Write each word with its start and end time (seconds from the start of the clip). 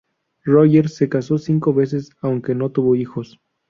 Rogers 0.45 0.95
se 0.95 1.09
casó 1.09 1.37
cinco 1.37 1.75
veces, 1.75 2.09
aunque 2.23 2.55
no 2.55 2.71
tuvo 2.71 2.95
hijos. 2.95 3.39